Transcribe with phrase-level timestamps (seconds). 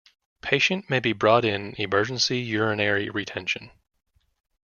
[0.41, 3.69] Patient may be brought in emergency urinary retention.